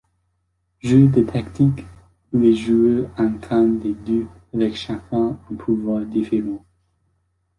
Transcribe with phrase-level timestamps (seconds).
[0.81, 1.85] Jeu de tactique
[2.33, 6.65] où les joueurs incarnent des dieux avec chacun un pouvoir différent.